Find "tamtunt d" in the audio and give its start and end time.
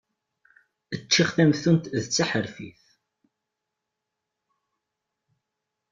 1.35-2.05